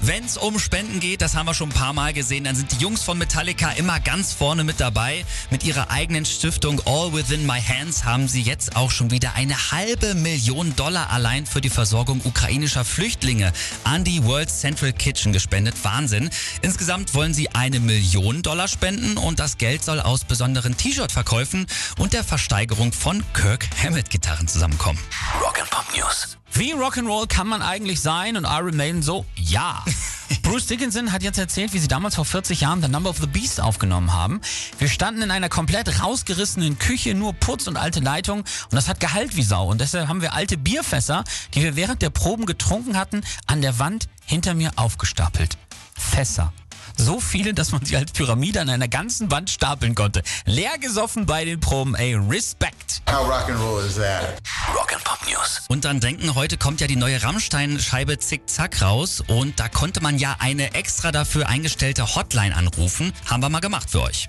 [0.00, 2.70] Wenn es um Spenden geht, das haben wir schon ein paar Mal gesehen, dann sind
[2.72, 5.24] die Jungs von Metallica immer ganz vorne mit dabei.
[5.50, 9.72] Mit ihrer eigenen Stiftung All Within My Hands haben sie jetzt auch schon wieder eine
[9.72, 15.74] halbe Million Dollar allein für die Versorgung ukrainischer Flüchtlinge an die World Central Kitchen gespendet.
[15.82, 16.30] Wahnsinn.
[16.62, 21.66] Insgesamt wollen sie eine Million Dollar spenden und das Geld soll aus besonderen T-Shirt-Verkäufen
[21.98, 25.00] und der Versteigerung von Kirk Hammett-Gitarren zusammenkommen.
[25.42, 26.38] Rock and Pop News.
[26.58, 28.36] Wie Rock'n'Roll kann man eigentlich sein?
[28.36, 29.84] Und Iron Maiden so, ja.
[30.42, 33.28] Bruce Dickinson hat jetzt erzählt, wie sie damals vor 40 Jahren The Number of the
[33.28, 34.40] Beast aufgenommen haben.
[34.80, 38.98] Wir standen in einer komplett rausgerissenen Küche, nur Putz und alte Leitung und das hat
[38.98, 39.68] Gehalt wie Sau.
[39.68, 41.22] Und deshalb haben wir alte Bierfässer,
[41.54, 45.56] die wir während der Proben getrunken hatten, an der Wand hinter mir aufgestapelt.
[45.94, 46.52] Fässer.
[46.96, 50.24] So viele, dass man sie als Pyramide an einer ganzen Wand stapeln konnte.
[50.44, 53.00] Leer gesoffen bei den Proben, ey, Respekt.
[53.08, 54.42] How rock and roll is that?
[54.74, 55.62] Rock and Pop News.
[55.68, 60.18] Und dann denken, heute kommt ja die neue Rammstein-Scheibe Zick-Zack raus und da konnte man
[60.18, 63.12] ja eine extra dafür eingestellte Hotline anrufen.
[63.26, 64.28] Haben wir mal gemacht für euch.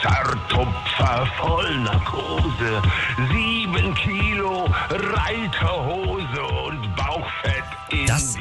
[0.00, 2.82] Messertupfer voll Narkose,
[3.30, 6.49] sieben Kilo Reiterhose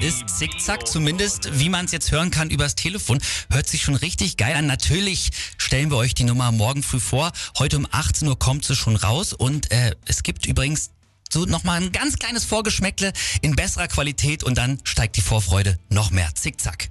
[0.01, 3.19] ist Zickzack, zumindest wie man es jetzt hören kann übers Telefon.
[3.49, 4.65] Hört sich schon richtig geil an.
[4.65, 7.31] Natürlich stellen wir euch die Nummer morgen früh vor.
[7.57, 10.91] Heute um 18 Uhr kommt sie schon raus und äh, es gibt übrigens
[11.31, 13.11] so nochmal ein ganz kleines Vorgeschmäckle
[13.41, 16.33] in besserer Qualität und dann steigt die Vorfreude noch mehr.
[16.33, 16.89] Zickzack.